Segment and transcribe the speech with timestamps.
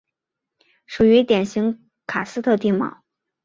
[0.87, 3.03] 属于典型喀斯特地貌。